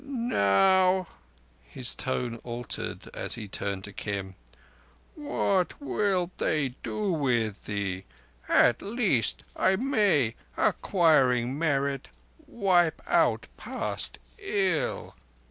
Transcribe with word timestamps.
"Now,"—his 0.03 1.93
tone 1.93 2.37
altered 2.43 3.07
as 3.13 3.35
he 3.35 3.47
turned 3.47 3.83
to 3.83 3.93
Kim,—"what 3.93 5.79
will 5.79 6.31
they 6.39 6.69
do 6.81 7.11
with 7.11 7.65
thee? 7.65 8.05
At 8.49 8.81
least 8.81 9.43
I 9.55 9.75
may, 9.75 10.33
acquiring 10.57 11.55
merit, 11.59 12.09
wipe 12.47 12.99
out 13.05 13.45
past 13.57 14.17
ill." 14.39 15.13